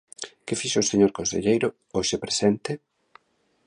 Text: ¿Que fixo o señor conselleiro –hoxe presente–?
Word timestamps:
¿Que 0.45 0.59
fixo 0.61 0.79
o 0.81 0.89
señor 0.91 1.11
conselleiro 1.19 1.67
–hoxe 1.75 2.21
presente–? 2.23 2.79